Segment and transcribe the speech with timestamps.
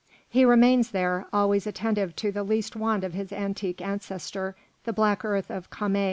[0.27, 5.23] He remains there, always attentive to the least want of his antique ancestor, the black
[5.23, 5.99] earth of Kamé.